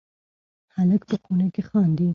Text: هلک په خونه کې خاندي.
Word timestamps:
هلک 0.75 1.01
په 1.09 1.15
خونه 1.23 1.47
کې 1.53 1.61
خاندي. 1.69 2.09